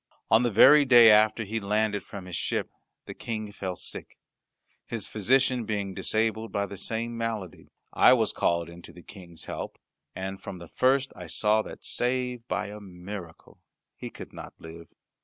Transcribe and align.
On 0.31 0.41
the 0.41 0.49
very 0.49 0.83
day 0.83 1.11
after 1.11 1.43
he 1.43 1.59
landed 1.59 2.01
from 2.01 2.25
his 2.25 2.35
ship 2.35 2.71
the 3.05 3.13
King 3.13 3.51
fell 3.51 3.75
sick. 3.75 4.17
His 4.87 5.05
physician 5.07 5.63
being 5.63 5.93
disabled 5.93 6.51
by 6.51 6.65
the 6.65 6.75
same 6.75 7.15
malady, 7.15 7.67
I 7.93 8.13
was 8.13 8.33
called 8.33 8.67
in 8.67 8.81
to 8.81 8.93
the 8.93 9.03
King's 9.03 9.45
help; 9.45 9.77
and 10.15 10.41
from 10.41 10.57
the 10.57 10.67
first 10.69 11.13
I 11.15 11.27
saw 11.27 11.61
that, 11.61 11.83
save 11.83 12.47
by 12.47 12.69
a 12.69 12.79
miracle, 12.79 13.59
he 13.95 14.09
could 14.09 14.33
not 14.33 14.53
live. 14.57 14.87